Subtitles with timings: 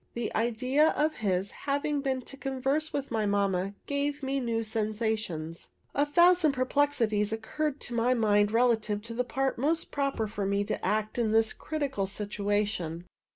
[0.15, 5.69] The idea of his having been to converse with my mamma gave me new sensations.
[5.93, 10.63] A thousand perplexities occurred to my mind relative to the part most proper for me
[10.63, 13.05] to act in this critical situation.